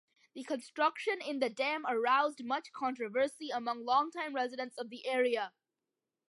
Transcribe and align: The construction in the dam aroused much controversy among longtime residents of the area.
The 0.33 0.43
construction 0.43 1.21
in 1.21 1.37
the 1.37 1.49
dam 1.51 1.85
aroused 1.87 2.43
much 2.43 2.71
controversy 2.71 3.51
among 3.51 3.85
longtime 3.85 4.33
residents 4.33 4.79
of 4.79 4.89
the 4.89 5.05
area. 5.05 5.53